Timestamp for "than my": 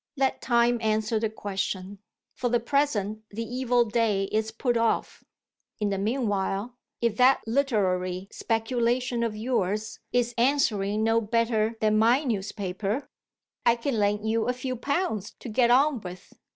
11.81-12.23